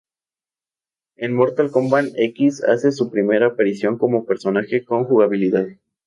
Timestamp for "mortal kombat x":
1.35-2.63